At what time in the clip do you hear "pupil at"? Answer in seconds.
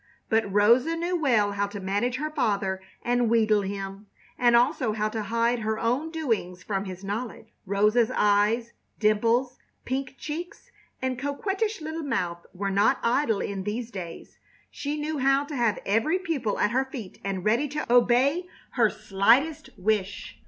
16.17-16.71